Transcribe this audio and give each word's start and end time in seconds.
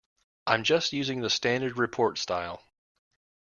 I'm 0.47 0.63
just 0.63 0.93
using 0.93 1.21
the 1.21 1.29
standard 1.29 1.77
report 1.77 2.17
style. 2.17 2.63